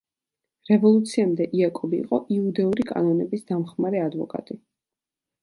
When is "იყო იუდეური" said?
2.05-2.87